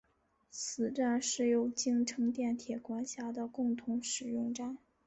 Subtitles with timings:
[0.49, 4.79] 此站是由京成电铁管辖的共同使用站。